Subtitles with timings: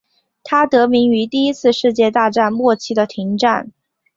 [0.43, 3.71] 它得名于第一次世界大战末期的停战。